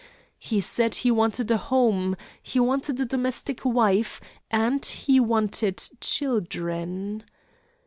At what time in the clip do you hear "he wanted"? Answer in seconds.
0.95-1.51, 2.41-2.99, 4.83-5.79